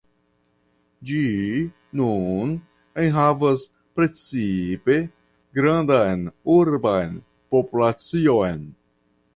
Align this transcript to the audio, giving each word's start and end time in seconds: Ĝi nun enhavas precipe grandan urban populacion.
Ĝi 1.09 1.19
nun 2.01 2.55
enhavas 3.03 3.67
precipe 4.01 4.97
grandan 5.61 6.27
urban 6.59 7.17
populacion. 7.55 8.71